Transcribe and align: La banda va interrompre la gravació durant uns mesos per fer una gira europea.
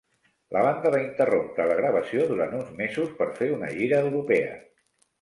La 0.55 0.63
banda 0.67 0.91
va 0.95 1.01
interrompre 1.07 1.69
la 1.73 1.77
gravació 1.81 2.27
durant 2.33 2.57
uns 2.63 2.75
mesos 2.83 3.15
per 3.23 3.31
fer 3.39 3.55
una 3.61 3.73
gira 3.79 4.05
europea. 4.11 4.61